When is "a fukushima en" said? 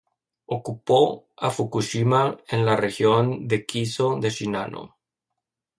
1.37-2.65